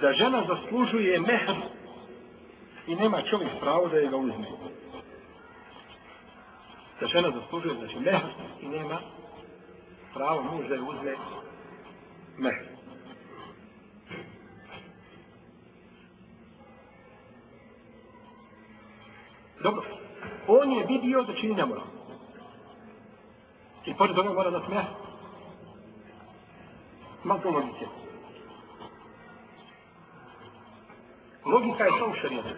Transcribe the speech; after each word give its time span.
da 0.00 0.12
žena 0.12 0.44
zaslužuje 0.46 1.20
mehr 1.20 1.56
i 2.86 2.94
nema 2.94 3.22
čovjek 3.22 3.50
pravo 3.60 3.88
da 3.88 3.96
je 3.96 4.08
ga 4.08 4.16
uzme. 4.16 4.46
Da 7.00 7.06
žena 7.06 7.30
zaslužuje, 7.30 7.74
znači 7.74 7.98
mehr 7.98 8.20
i 8.60 8.68
nema 8.68 9.00
pravo 10.14 10.42
muž 10.42 10.68
da 10.68 10.74
je 10.74 10.82
uzme 10.82 11.16
mehr. 12.38 12.74
Dobro. 19.62 19.82
On 20.46 20.72
je 20.72 20.86
vidio 20.86 21.22
da 21.22 21.34
čini 21.34 21.54
nemoral. 21.54 21.84
I 23.86 23.94
pored 23.94 24.16
toga 24.16 24.32
mora 24.32 24.50
da 24.50 24.60
smije. 24.66 24.84
Ima 27.24 27.38
to 27.38 27.50
Logika 31.54 31.84
je 31.84 31.98
to 31.98 32.06
u 32.06 32.14
šarijetu. 32.20 32.50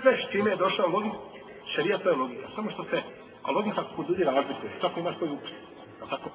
Sve 0.00 0.12
s 0.16 0.32
čime 0.32 0.50
je 0.50 0.56
došao 0.56 0.88
logik, 0.88 1.12
šarijat 1.74 2.02
to 2.02 2.08
je 2.10 2.16
logika. 2.16 2.48
Samo 2.54 2.70
što 2.70 2.84
se, 2.84 3.02
a 3.42 3.50
logika 3.50 3.84
kod 3.96 4.08
ljudi 4.08 4.24
razlikuje. 4.24 4.72
Svako 4.80 5.00
ima 5.00 5.12
svoj 5.18 5.30
ukus. 5.30 5.50
Tako? 6.10 6.30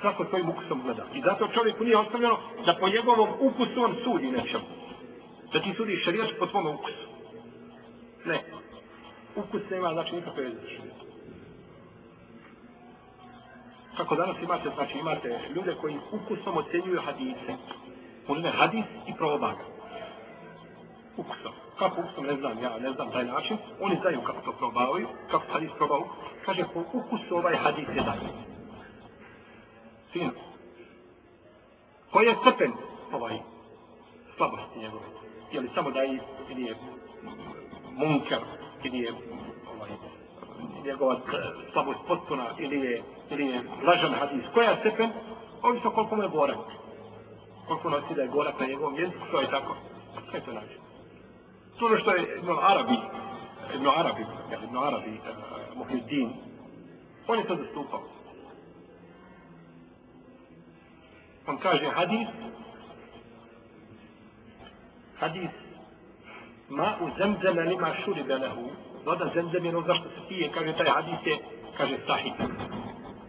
Svako 0.00 0.24
svojim 0.24 0.48
ukusom 0.48 0.82
gleda. 0.82 1.04
I 1.14 1.20
zato 1.20 1.48
čovjeku 1.54 1.84
nije 1.84 1.98
ostavljeno 1.98 2.38
da 2.66 2.76
po 2.80 2.88
njegovom 2.88 3.28
ukusu 3.40 3.84
on 3.84 3.94
sudi 4.04 4.30
nečemu. 4.30 4.64
Da 5.52 5.60
ti 5.60 5.74
sudi 5.76 5.96
šarijat 5.96 6.30
po 6.38 6.46
svom 6.46 6.66
ukusu. 6.66 7.06
Ne. 8.24 8.44
Ukus 9.36 9.62
nema 9.70 9.92
znači 9.92 10.14
nikakve 10.14 10.42
veze 10.42 10.60
sa 10.60 10.90
kako 13.96 14.16
danas 14.16 14.36
imate, 14.42 14.70
znači 14.74 14.98
imate 14.98 15.40
ljude 15.54 15.74
koji 15.80 15.98
ukusom 16.12 16.56
ocjenjuju 16.56 17.00
hadise. 17.00 17.52
Uzme 18.28 18.50
hadis 18.50 18.84
i 19.06 19.14
probaga. 19.16 19.79
Ukusom. 21.20 21.52
Kako 21.78 22.00
ukusom, 22.00 22.24
ne 22.26 22.36
znam, 22.36 22.62
ja 22.62 22.78
ne 22.78 22.92
znam 22.92 23.10
taj 23.10 23.24
način. 23.24 23.56
Oni 23.80 23.96
znaju 24.00 24.20
kako 24.22 24.40
to 24.40 24.52
probavaju, 24.52 25.08
kako 25.30 25.44
hadis 25.52 25.70
probao. 25.76 26.08
Kaže, 26.44 26.64
po 26.74 26.80
ukusu 26.92 27.36
ovaj 27.36 27.56
hadis 27.56 27.88
je 27.88 28.02
dan. 28.02 28.18
Sinu. 30.12 30.30
Koji 32.10 32.26
je 32.26 32.36
stepen 32.40 32.72
ovaj 33.12 33.38
slabosti 34.36 34.78
njegove? 34.78 35.04
Je 35.52 35.60
li 35.60 35.70
samo 35.74 35.90
da 35.90 36.00
je, 36.00 36.18
ili 36.50 36.62
je 36.62 36.76
munker, 37.96 38.38
ili 38.84 38.98
je 38.98 39.12
ovaj, 39.74 39.90
njegova 40.84 41.14
eh, 41.14 41.70
slabost 41.72 42.00
potpuna, 42.08 42.46
ili 42.58 42.80
je 42.80 43.02
ili 43.30 43.46
je 43.46 43.62
lažan 43.86 44.14
hadis. 44.14 44.44
Koja 44.54 44.70
je 44.70 44.76
stepen? 44.80 45.10
Ovisno 45.62 45.90
koliko 45.90 46.16
mu 46.16 46.22
je 46.22 46.28
borak. 46.28 46.58
Koliko 47.66 47.90
nosi 47.90 48.14
da 48.14 48.22
je 48.22 48.28
gorak 48.28 48.60
na 48.60 48.66
njegovom 48.66 48.98
jeziku, 48.98 49.26
to 49.32 49.40
je 49.40 49.50
tako. 49.50 49.76
Sve 50.30 50.40
to 50.40 50.52
način. 50.52 50.89
تقول 51.80 51.92
له 52.06 52.22
ابن 52.38 52.52
عربي. 52.52 52.98
ابن 53.70 53.88
عربي. 53.88 54.26
يعني 54.50 54.64
ابن 54.64 54.76
عربي 54.76 55.20
آه، 55.26 55.74
محي 55.78 55.94
الدين. 55.94 56.42
هو 57.30 57.34
اللي 57.34 57.44
سد 57.44 57.60
السوق 57.60 58.02
كان 61.46 61.58
كاجي 61.58 61.90
حديث. 61.90 62.28
حديث. 65.20 65.50
ماء 66.70 67.12
زمزم 67.18 67.60
لما 67.60 67.94
شرب 68.06 68.28
له. 68.28 68.70
هذا 69.06 69.32
زمزم 69.34 69.62
من 69.62 69.74
وزارة 69.74 70.04
الصحية 70.06 70.48
كان 70.52 70.68
يتعي 70.68 70.90
حديثه. 70.90 71.40
كاجي 71.78 71.96
الصحيح 71.96 72.36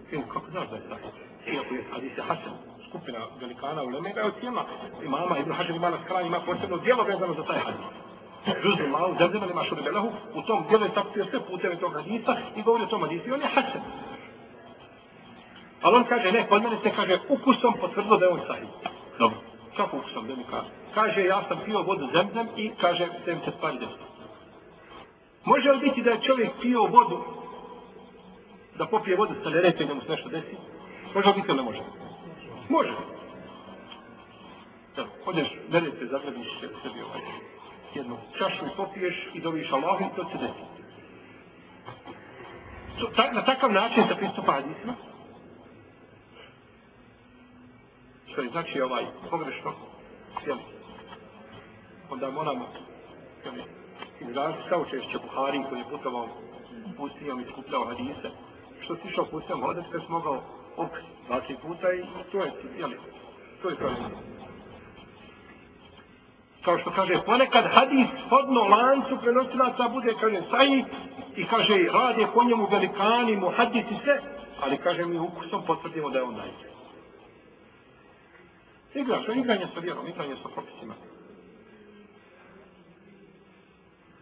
فين 0.10 0.22
كاكدار 0.22 0.68
ذا 0.72 0.78
الصحيح 0.78 1.12
فين 1.46 1.54
يقول 1.54 1.84
حديث 1.94 2.20
حسن. 2.20 2.54
skupina 2.92 3.20
velikana 3.40 3.84
u 3.84 3.90
Leme, 3.90 4.14
da 4.14 4.20
je 4.22 4.28
ocijena 4.28 4.64
imama 5.04 5.38
Ibn 5.38 5.52
Hađar 5.52 5.76
ima 5.76 5.90
na 5.90 5.98
skrani, 6.04 6.28
ima 6.28 6.40
posebno 6.40 6.78
dijelo 6.78 7.04
vezano 7.04 7.34
za. 7.34 7.44
Žuzni 8.46 8.88
malo, 8.88 9.16
zazima 9.20 9.46
nema 9.46 9.64
šuri 9.64 9.82
belahu, 9.82 10.12
u 10.34 10.42
tom 10.42 10.66
dijelu 10.70 10.86
je 10.86 10.94
takvio 10.94 11.26
sve 11.26 11.40
puteve 11.46 11.76
tog 11.80 11.94
hadisa 11.94 12.36
i 12.56 12.62
govori 12.62 12.84
o 12.84 12.88
tom 12.88 13.02
hadisu 13.02 13.30
i 13.30 13.32
on 13.32 13.42
je 13.42 13.48
hasan. 13.48 13.82
Ali 15.82 15.96
on 15.96 16.04
kaže, 16.04 16.32
ne, 16.32 16.48
kod 16.48 16.64
mene 16.64 16.78
se 16.84 16.92
kaže, 16.96 17.20
ukusom 17.30 17.74
potvrdilo 17.82 18.18
da 18.18 18.26
je 18.26 18.32
on 18.32 18.42
sahih. 18.48 18.70
Dobro. 19.20 19.38
Kako 19.78 19.98
ukusom, 19.98 20.28
da 20.28 20.36
mi 20.36 20.44
kaže? 20.44 20.70
Kaže, 20.94 21.24
ja 21.24 21.44
sam 21.48 21.60
pio 21.66 21.82
vodu 21.82 22.08
zemzem 22.14 22.48
i 22.58 22.72
kaže, 22.82 23.08
da 23.26 23.36
mi 23.36 23.42
se 23.46 23.52
stvari 23.58 23.78
desno. 23.80 24.06
Može 25.46 25.72
li 25.72 25.80
biti 25.80 26.02
da 26.02 26.12
je 26.12 26.22
čovjek 26.22 26.52
pio 26.62 26.84
vodu 26.84 27.24
da 28.78 28.86
popije 28.86 29.18
vodu 29.18 29.34
sa 29.44 29.50
leretom 29.50 29.88
da 29.88 29.94
mu 29.94 30.02
se 30.02 30.12
nešto 30.12 30.30
desi? 30.30 30.56
Može 31.16 31.28
li 31.28 31.34
biti 31.36 31.48
ili 31.48 31.58
ne 31.58 31.64
može? 31.64 31.80
Može. 32.70 32.94
Da, 34.96 35.06
odeš, 35.26 35.48
lerete, 35.72 36.06
zaglebiš 36.06 36.48
se 36.60 36.68
sebi 36.84 37.02
ovaj 37.02 37.22
jednu 37.96 38.18
čašu 38.38 38.66
i 38.66 38.76
popiješ 38.78 39.30
i 39.34 39.42
dobiješ 39.42 39.72
Allahom, 39.72 40.10
to 40.16 40.26
se 40.26 40.38
desi. 40.38 40.72
Ta, 43.16 43.32
na 43.32 43.46
takav 43.46 43.72
način 43.72 44.04
se 44.08 44.16
pristupa 44.16 44.52
hadisima. 44.52 44.94
Što 48.32 48.42
je 48.42 48.50
znači 48.50 48.82
ovaj 48.82 49.06
pogrešno, 49.30 49.74
jel? 50.46 50.58
Onda 52.10 52.30
moramo, 52.30 52.66
jel, 53.46 53.54
izraziti 54.20 54.70
kao 54.70 54.86
češće 54.86 55.18
Buhari 55.18 55.64
koji 55.70 55.80
je 55.80 55.90
putovao 55.90 56.28
pustinjom 56.98 57.40
i 57.40 57.52
skupljao 57.52 57.86
hadise, 57.86 58.30
što 58.84 58.96
si 58.96 59.08
išao 59.08 59.26
pustinjom 59.26 59.62
hodati, 59.62 59.88
kad 59.92 60.02
si 60.02 60.12
mogao 60.12 60.44
opet 60.78 61.04
dva, 61.28 61.42
puta 61.62 61.94
i 61.94 62.04
to 62.32 62.44
je, 62.44 62.52
jel, 62.78 62.92
to 63.62 63.70
je 63.70 63.76
pravilno. 63.76 64.31
Kao 66.66 66.78
što 66.78 66.92
kaže, 66.92 67.14
ponekad 67.26 67.66
hadis 67.74 68.08
shodno 68.28 68.62
lancu 68.62 69.18
prenosilaca 69.22 69.88
bude, 69.88 70.14
kaže, 70.20 70.42
saji 70.52 70.86
i 71.36 71.46
kaže, 71.46 71.74
rade 71.94 72.28
po 72.34 72.44
njemu 72.44 72.68
velikani, 72.72 73.36
mu 73.36 73.50
hadisi 73.50 73.96
sve, 74.04 74.22
ali 74.60 74.78
kaže, 74.78 75.06
mi 75.06 75.20
ukusom 75.20 75.66
potvrdimo 75.66 76.10
da 76.10 76.18
je 76.18 76.24
on 76.24 76.36
najbolji. 76.36 76.72
Igra, 78.94 79.22
što 79.22 79.32
igranje 79.32 79.68
sa 79.74 79.80
vjerom, 79.80 80.08
igranje 80.08 80.36
sa 80.36 80.50
propisima. 80.50 80.94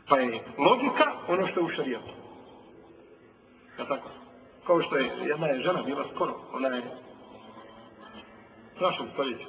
Pa 0.09 0.19
je 0.19 0.43
logika 0.57 1.05
ono 1.27 1.47
što 1.47 1.59
je 1.59 1.65
u 1.65 1.69
šarijetu. 1.69 2.13
Ja 3.79 3.85
tako? 3.85 4.09
Kao 4.67 4.81
što 4.81 4.97
je 4.97 5.11
jedna 5.25 5.47
je 5.47 5.61
žena 5.61 5.81
bila 5.81 6.05
skoro, 6.15 6.35
ona 6.53 6.67
je 6.67 6.83
strašno 8.75 9.05
stoljeću. 9.13 9.47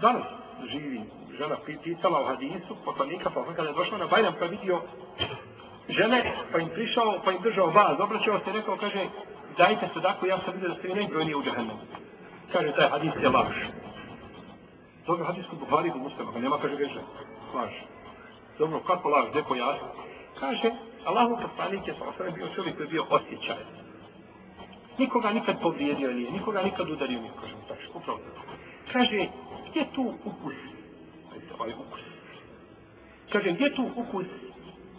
Danas 0.00 0.37
živi 0.66 1.00
žena 1.38 1.56
pitala 1.82 2.20
u 2.20 2.24
hadisu, 2.24 2.76
poslanika, 2.84 3.30
pa 3.30 3.54
kada 3.54 3.68
je 3.68 3.74
došla 3.74 3.98
na 3.98 4.06
Bajram, 4.06 4.34
pa 4.38 4.46
vidio 4.46 4.80
žene, 5.88 6.34
pa 6.52 6.58
im 6.58 6.68
prišao, 6.68 7.20
pa 7.24 7.32
im 7.32 7.42
držao 7.42 7.66
vas, 7.66 8.00
obraćao 8.00 8.38
se 8.38 8.50
i 8.50 8.52
rekao, 8.52 8.76
kaže, 8.76 9.06
dajte 9.58 9.88
se 9.94 10.00
dako, 10.00 10.26
ja 10.26 10.38
sam 10.44 10.54
vidio 10.54 10.68
da 10.68 10.74
ste 10.74 10.88
vi 10.88 10.94
najbrojniji 10.94 11.34
u 11.34 11.42
džahennemu. 11.42 11.80
Kaže, 12.52 12.72
taj 12.72 12.88
hadis 12.88 13.12
je 13.22 13.28
laž. 13.28 13.56
Dobro, 15.06 15.24
hadis 15.24 15.46
kod 15.50 15.58
Buhari 15.58 15.90
do 15.90 15.98
Muslima, 15.98 16.32
ga 16.32 16.38
nema, 16.38 16.58
kaže, 16.58 16.74
veže, 16.74 17.00
laž. 17.54 17.72
Dobro, 18.58 18.80
kako 18.80 19.08
laž, 19.08 19.28
gdje 19.30 19.42
pojasni? 19.42 19.88
Kaže, 20.40 20.70
Allahu 21.04 21.38
poslanik 21.42 21.86
je 21.86 21.94
sa 21.94 22.30
bio 22.34 22.48
čovjek 22.54 22.76
koji 22.76 22.86
je 22.86 22.90
bio 22.90 23.04
osjećaj. 23.10 23.62
Nikoga 24.98 25.30
nikad 25.30 25.62
povrijedio 25.62 26.12
nije, 26.12 26.30
nikoga 26.30 26.62
nikad 26.62 26.90
udario 26.90 27.20
nije, 27.20 27.32
kaže, 27.40 27.54
tako, 27.68 27.98
upravo 27.98 28.18
tako. 28.18 28.46
Kaže, 28.92 29.26
gdje 29.70 29.84
tu 29.94 30.14
ukus? 30.24 30.54
Ovaj 31.58 31.72
ukus. 31.72 32.00
Kažem, 33.32 33.54
gdje 33.54 33.74
tu 33.74 33.90
ukus 33.96 34.26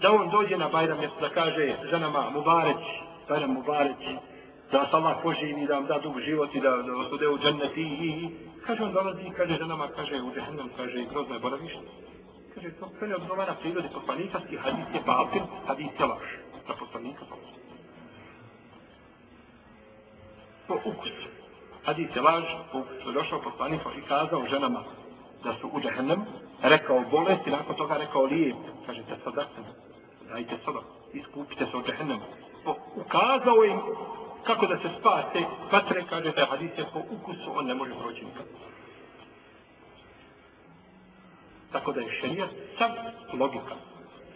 da 0.02 0.12
on 0.12 0.30
dođe 0.30 0.57
na 0.57 0.69
Bajram 0.69 0.97
da 1.22 1.30
kaže 1.30 1.75
ženama 1.90 2.30
Mubareć, 2.30 2.84
Bajram 3.30 3.53
Mubareć, 3.53 4.03
da 4.72 4.78
vas 4.78 4.94
Allah 4.94 5.18
poživi, 5.24 5.68
da 5.68 5.74
vam 5.74 5.85
da 5.85 6.00
dug 6.00 6.19
život 6.19 6.56
i 6.56 6.59
da, 6.59 6.69
da 6.69 6.91
vas 6.91 7.12
ude 7.12 7.28
u 7.28 7.38
džennet 7.40 7.78
i, 7.78 7.81
i, 7.81 8.30
kaže 8.66 8.84
on 8.84 8.94
dolazi 8.94 9.22
i 9.22 9.31
kaže 9.31 9.57
ženama, 9.57 9.88
kaže 9.95 10.21
u 10.21 10.33
džehennem, 10.33 10.69
kaže 10.77 11.06
grozno 11.12 11.33
je 11.33 11.39
boravište 11.39 11.80
kaže 12.62 12.75
to 12.80 12.89
sve 12.98 13.07
ne 13.07 13.15
odgovara 13.15 13.56
prirodi 13.62 13.88
poslanika 13.94 14.39
i 14.50 14.57
hadis 14.57 14.86
je 14.94 15.01
batil, 15.06 15.42
hadis 15.68 15.92
je 16.00 16.06
laž. 16.06 16.27
Za 16.68 16.74
poslanika 16.80 17.25
to. 17.25 17.36
Po 20.68 20.75
ukusu. 20.86 21.38
Hadis 21.89 22.15
je 22.15 22.21
laž, 22.21 22.45
po 22.71 22.86
je 23.06 23.13
došao 23.13 23.41
poslanik 23.41 23.81
i 23.97 24.01
kazao 24.01 24.45
ženama 24.50 24.83
da 25.44 25.53
su 25.62 25.69
u 25.74 25.81
džahennem, 25.81 26.21
rekao 26.62 27.03
bolest 27.12 27.47
i 27.47 27.51
nakon 27.51 27.75
toga 27.75 27.97
rekao 27.97 28.24
lijep. 28.24 28.56
Kaže, 28.86 29.01
te 29.01 29.15
sadatem, 29.24 29.63
dajte 30.30 30.57
sada, 30.65 30.80
iskupite 31.13 31.65
se 31.65 31.77
od 31.77 31.88
džahennem. 31.88 32.19
Ukazao 32.95 33.63
im 33.65 33.81
kako 34.44 34.68
da 34.68 34.77
se 34.77 34.89
spase, 35.00 35.39
patre, 35.71 36.03
kaže, 36.09 36.31
da 36.31 36.45
hadis 36.45 36.77
je 36.77 36.86
po 36.94 37.00
ukusu, 37.09 37.51
on 37.56 37.65
ne 37.65 37.74
može 37.74 37.94
proći 38.00 38.25
nikad. 38.25 38.45
Tako 41.71 41.91
da 41.91 42.01
je 42.01 42.18
šenija 42.21 42.47
sam 42.77 42.91
logika. 43.33 43.75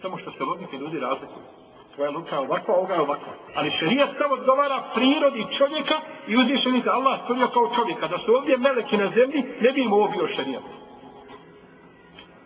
Samo 0.02 0.18
što 0.18 0.32
se 0.32 0.44
logike 0.44 0.76
ljudi 0.78 1.00
razlikuju 1.00 1.63
tvoja 1.94 2.10
ruka 2.10 2.34
je 2.34 2.40
ovakva, 2.40 2.74
ovoga 2.74 2.94
je 2.94 3.00
ovakva. 3.00 3.32
Ali 3.54 3.70
šerijat 3.70 4.10
samo 4.18 4.34
odgovara 4.34 4.82
prirodi 4.94 5.46
čovjeka 5.58 5.94
i 6.26 6.36
uzvišeni 6.36 6.82
za 6.84 6.92
Allah 6.92 7.20
stvorio 7.22 7.48
kao 7.48 7.70
čovjeka. 7.76 8.08
Da 8.08 8.18
su 8.18 8.34
ovdje 8.34 8.56
meleki 8.58 8.96
na 8.96 9.10
zemlji, 9.16 9.44
ne 9.60 9.72
bi 9.72 9.82
im 9.82 9.92
ovo 9.92 10.08
bio 10.08 10.28
šerijat. 10.36 10.62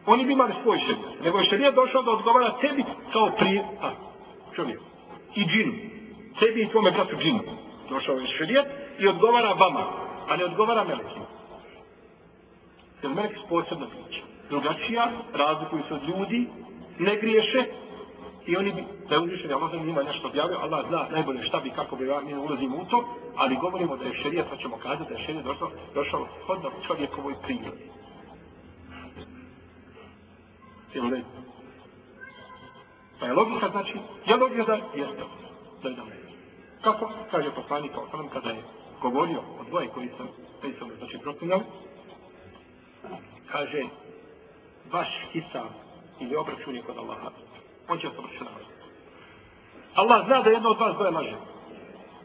Oni 0.07 0.25
bi 0.25 0.33
imali 0.33 0.53
svoj 0.63 0.79
šerijat. 0.79 1.21
Nego 1.25 1.39
je 1.39 1.45
šerijat 1.45 1.75
došao 1.75 2.03
da 2.03 2.11
odgovara 2.11 2.59
tebi 2.61 2.85
kao 3.13 3.31
pri... 3.39 3.61
A, 3.83 3.91
čovjek. 4.55 4.81
I 5.35 5.45
džinu. 5.45 5.73
Tebi 6.41 6.63
i 6.63 6.69
tvome 6.69 6.91
bratu 6.91 7.17
džinu. 7.17 7.41
Došao 7.91 8.15
je 8.15 8.27
šerijat 8.27 8.67
i 8.99 9.09
odgovara 9.09 9.53
vama. 9.53 9.85
A 10.29 10.37
ne 10.37 10.45
odgovara 10.45 10.85
melekima. 10.85 11.27
Jer 13.03 13.13
melek 13.13 13.31
je 13.31 13.49
posebna 13.49 13.87
priča. 13.87 14.23
Drugačija, 14.51 15.11
razlikuju 15.35 15.83
se 15.89 15.95
od 15.95 16.03
ljudi, 16.09 16.49
ne 16.99 17.17
griješe, 17.17 17.65
i 18.49 18.57
oni 18.57 18.73
bi, 18.73 18.85
da 19.09 19.15
je 19.15 19.21
uzvišen, 19.21 19.53
Allah 19.53 19.75
im 19.75 19.87
njima 19.87 20.03
nešto 20.03 20.29
objavio, 20.29 20.59
Allah 20.59 20.87
zna 20.89 21.07
najbolje 21.11 21.43
šta 21.43 21.61
bi, 21.61 21.71
kako 21.71 21.97
bi, 21.97 22.05
mi 22.05 22.33
ne 22.33 22.39
ulazimo 22.39 22.77
u 22.77 22.85
to, 22.85 23.05
ali 23.37 23.57
govorimo 23.57 23.97
da 23.97 24.05
je 24.05 24.15
šerija, 24.23 24.45
pa 24.51 24.57
ćemo 24.57 24.77
kazati 24.77 25.13
da 25.13 25.19
je 25.19 25.25
šerija 25.27 25.43
došla, 25.43 25.71
došao 25.95 26.27
shodno 26.43 26.71
čovjekovoj 26.87 27.35
prirodi. 27.43 27.91
Jel 30.95 31.05
ne? 31.05 31.25
Pa 33.21 33.27
je 33.27 33.33
logika, 33.33 33.69
znači, 33.69 33.99
je 34.27 34.37
logika 34.37 34.65
da 34.65 34.75
jeste, 34.75 35.25
da 35.83 35.89
je 35.89 35.95
da. 35.95 36.03
Kako? 36.83 37.11
Kaže 37.31 37.55
poslanik, 37.55 37.93
kao 37.93 38.07
sam 38.11 38.29
kada 38.29 38.51
je 38.51 38.63
govorio 39.03 39.41
o 39.61 39.65
dvoje 39.69 39.89
koji 39.89 40.09
sam, 40.17 40.29
koji 40.61 40.75
sam, 40.79 40.89
znači, 40.99 41.19
proklinjali, 41.19 41.63
kaže, 43.51 43.83
vaš 44.93 45.09
hisab 45.33 45.69
ili 46.21 46.37
obračun 46.37 46.77
je 46.77 46.83
kod 46.83 46.99
Allaha, 46.99 47.31
on 47.89 47.99
će 47.99 48.09
se. 48.09 48.45
Allah 49.95 50.27
zna 50.27 50.43
da 50.43 50.51
jedno 50.51 50.71
od 50.71 50.79
vas 50.79 50.95
dvoje 50.95 51.11
laže. 51.11 51.37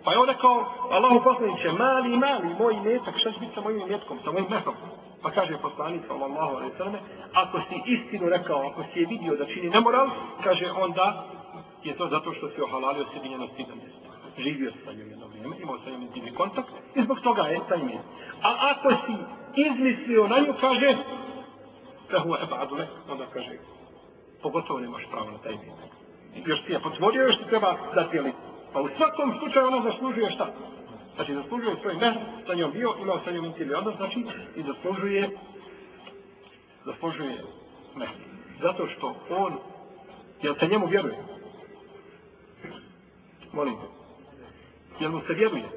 Pa 0.04 0.12
je 0.12 0.18
on 0.20 0.28
rekao, 0.28 0.66
Allahu 0.92 1.24
poslaniće, 1.24 1.72
mali, 1.72 2.18
mali, 2.18 2.56
moj 2.60 2.76
metak, 2.84 3.16
šta 3.18 3.32
će 3.32 3.40
biti 3.40 3.56
sa 3.56 3.62
mojim 3.62 3.88
metkom, 3.90 4.20
sa 4.24 4.32
mojim 4.32 4.48
mehom? 4.50 4.76
Pa 5.22 5.32
kaže 5.32 5.58
poslanik, 5.62 6.02
sallallahu 6.08 6.56
alaihi 6.56 6.78
sallam, 6.78 6.96
ako 7.34 7.60
si 7.60 7.76
istinu 7.86 8.30
rekao, 8.30 8.68
ako 8.68 8.84
si 8.94 9.00
je 9.00 9.06
vidio 9.06 9.36
da 9.36 9.46
čini 9.46 9.70
nemoral, 9.70 10.10
kaže 10.44 10.72
onda 10.72 11.26
je 11.84 11.96
to 11.96 12.08
zato 12.08 12.34
što 12.34 12.50
si 12.50 12.62
ohalalio 12.62 13.06
sebi 13.14 13.30
njeno 13.30 13.48
stidno. 13.54 13.76
Živio 14.38 14.72
sa 14.86 14.94
njom 14.94 15.10
jedno 15.10 15.28
vrijeme, 15.28 15.56
imao 15.60 15.80
sa 15.84 15.90
njom 15.90 16.02
intimni 16.02 16.34
kontakt 16.34 16.70
i 16.96 17.04
zbog 17.04 17.20
toga 17.20 17.42
je 17.42 17.60
taj 17.70 17.84
mjesto. 17.84 18.10
A 18.44 18.56
ako 18.72 18.90
si 18.90 19.16
izmislio 19.56 20.28
na 20.28 20.40
nju, 20.40 20.54
kaže, 20.62 20.96
fehu 22.12 22.36
ebadu 22.44 22.76
le, 22.76 22.88
onda 23.10 23.26
kaže, 23.34 23.58
pogotovo 24.44 24.80
nemaš 24.80 25.04
pravo 25.12 25.32
na 25.32 25.38
taj 25.38 25.52
mjesto. 25.52 25.88
Još 26.46 26.66
ti 26.66 26.72
je 26.72 26.80
potvorio, 26.80 27.22
još 27.22 27.38
ti 27.38 27.46
treba 27.50 27.78
dati 27.96 28.20
li. 28.20 28.32
Pa 28.74 28.82
u 28.82 28.90
svakom 28.98 29.34
slučaju 29.40 29.68
ona 29.68 29.82
zaslužuje 29.92 30.32
šta? 30.32 30.48
Znači, 31.16 31.34
zaslužuje 31.34 31.76
svoj 31.82 31.94
mehr, 31.94 32.14
sa 32.48 32.54
njom 32.54 32.72
bio, 32.72 32.96
imao 33.02 33.20
sa 33.26 33.32
njom 33.32 33.46
intimni 33.46 33.74
odnos, 33.74 33.96
znači, 33.96 34.26
i 34.56 34.64
zaslužuje, 34.64 35.30
zaslužuje 36.86 37.44
mehr. 37.96 38.10
Zato 38.62 38.88
što 38.88 39.16
on, 39.30 39.54
jel 40.42 40.56
se 40.60 40.68
njemu 40.68 40.88
vjeruje? 40.88 41.18
Molim 43.54 43.76
te. 43.76 43.88
Jel 45.00 45.12
mu 45.12 45.22
se 45.28 45.34
vjeruje? 45.34 45.70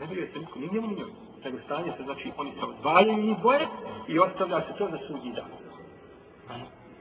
Ne 0.00 0.06
vjeruje 0.06 0.32
se 0.32 0.38
nikom, 0.38 0.62
ni 0.62 0.68
njemu, 0.72 0.86
ni 0.86 0.96
njemu. 0.96 1.12
Nego 1.44 1.58
stanje 1.64 1.92
se, 1.96 2.02
znači, 2.02 2.32
oni 2.36 2.52
se 2.52 2.64
odvajaju 2.64 3.16
njih 3.16 3.38
dvoje 3.38 3.66
i 4.08 4.18
ostavlja 4.18 4.60
se 4.60 4.78
to 4.78 4.88
za 4.90 4.98
sudnji 5.06 5.32
dan. 5.32 5.50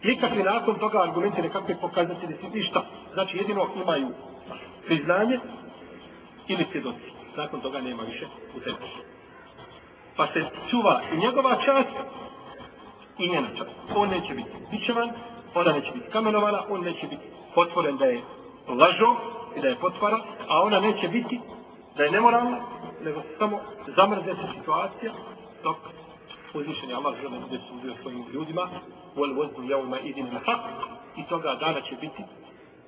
Nikakvi 0.03 0.43
nakon 0.43 0.79
toga 0.79 1.01
argumenti 1.03 1.41
nekakve 1.41 1.75
pokazatelji 1.81 2.35
su 2.41 2.49
ništa. 2.53 2.83
Znači 3.13 3.37
jedino 3.37 3.67
imaju 3.75 4.07
priznanje 4.85 5.39
ili 6.47 6.65
svjedoci. 6.71 7.11
Nakon 7.37 7.61
toga 7.61 7.81
nema 7.81 8.03
više 8.03 8.25
u 8.55 8.59
tebi. 8.59 8.77
Pa 10.15 10.27
se 10.27 10.45
čuva 10.69 11.01
i 11.13 11.17
njegova 11.17 11.55
čast 11.65 11.89
i 13.17 13.29
njena 13.29 13.47
čast. 13.57 13.71
On 13.95 14.09
neće 14.09 14.33
biti 14.33 14.51
bićevan, 14.71 15.09
ona 15.55 15.71
neće 15.71 15.91
biti 15.91 16.09
kamenovana, 16.11 16.63
on 16.69 16.81
neće 16.81 17.07
biti 17.07 17.23
potvoren 17.55 17.97
da 17.97 18.05
je 18.05 18.21
lažo 18.67 19.15
i 19.57 19.61
da 19.61 19.67
je 19.67 19.75
potvara, 19.75 20.19
a 20.47 20.61
ona 20.61 20.79
neće 20.79 21.07
biti 21.07 21.39
da 21.97 22.03
je 22.03 22.11
nemoralna, 22.11 22.57
nego 23.03 23.21
samo 23.39 23.59
zamrze 23.95 24.35
se 24.35 24.59
situacija 24.59 25.13
dok 25.63 25.77
uzvišen 26.53 26.89
je 26.89 26.95
Allah 26.95 27.15
žele 27.21 27.39
bude 27.39 27.59
sudio 27.69 27.95
svojim 28.01 28.25
ljudima. 28.33 28.69
Wal 29.15 29.35
vozbu 29.35 29.61
yawma 29.61 29.97
idin 30.03 30.25
na 30.33 30.39
hak, 30.39 30.59
i 31.17 31.23
toga 31.29 31.55
dana 31.55 31.81
će 31.81 31.95
biti 31.95 32.23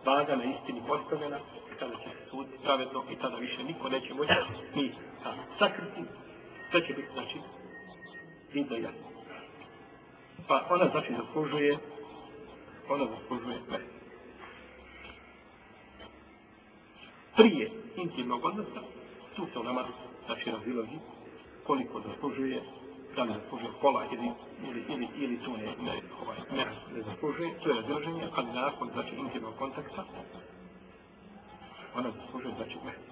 vaga 0.06 0.36
na 0.36 0.44
istini 0.44 0.82
postavljena. 0.88 1.40
Kada 1.80 1.96
će 1.96 2.10
se 2.10 2.30
suditi 2.30 2.58
pravedno 2.64 3.04
i 3.12 3.16
tada 3.16 3.38
više 3.38 3.64
niko 3.64 3.90
neće 3.90 4.14
moći 4.14 4.34
ni 4.76 4.92
sakriti. 5.60 6.02
Sve 6.72 6.88
će 6.88 6.94
biti 6.94 7.08
znači 7.14 7.38
vidno 8.54 8.76
jasno. 8.76 9.10
Pa 10.48 10.66
ona 10.70 10.90
znači 10.90 11.14
zaslužuje 11.14 11.78
ona 12.90 13.06
zaslužuje 13.06 13.58
sve 13.68 13.80
prije 17.36 17.72
intimnog 17.96 18.46
odnosa 18.46 18.82
tu 19.36 19.48
se 19.54 19.60
u 19.60 19.64
nama 19.64 19.86
znači 20.26 20.52
razilazi 20.52 20.98
koliko 21.64 22.02
zaslužuje 22.02 22.64
da 23.16 23.26
ne 23.26 23.34
zaslužuje 23.34 23.72
kola 23.82 24.06
ili, 24.06 24.32
ili, 24.70 24.86
ili, 24.90 25.08
ili 25.18 25.40
tu 25.44 25.52
ne, 25.58 25.66
ne, 25.66 26.02
ovaj, 26.24 26.38
ne, 26.52 26.66
ne 26.96 27.02
zaslužuje, 27.02 27.60
to 27.60 27.70
je 27.70 27.76
razilaženje, 27.82 28.28
ali 28.36 28.48
nakon 28.54 28.90
znači 28.94 29.16
intimnog 29.16 29.54
kontakta, 29.58 30.04
ona 31.96 32.12
zaslužuje 32.12 32.54
znači 32.58 32.78
meh. 32.86 33.09